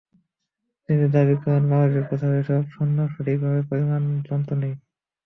[0.89, 4.73] তিনি দাবি করেন, বাংলাদেশের কোথাও এসব স্বর্ণ সঠিকভাবে পরিমাপের কোনো যন্ত্র নেই।